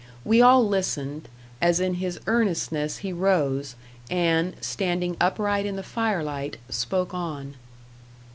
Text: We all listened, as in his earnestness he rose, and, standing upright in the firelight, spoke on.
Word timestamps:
We 0.25 0.41
all 0.41 0.67
listened, 0.67 1.27
as 1.61 1.79
in 1.79 1.93
his 1.93 2.19
earnestness 2.25 2.97
he 3.05 3.13
rose, 3.13 3.75
and, 4.09 4.55
standing 4.59 5.15
upright 5.21 5.67
in 5.67 5.75
the 5.75 5.83
firelight, 5.83 6.57
spoke 6.71 7.13
on. 7.13 7.53